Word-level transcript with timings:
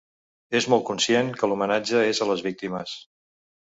És 0.59 0.67
molt 0.75 0.85
conscient 0.87 1.31
que 1.43 1.51
l’homenatge 1.53 2.05
és 2.09 2.25
a 2.25 2.31
les 2.35 2.47
víctimes. 2.51 3.01